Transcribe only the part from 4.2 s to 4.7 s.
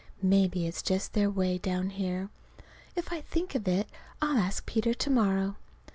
ask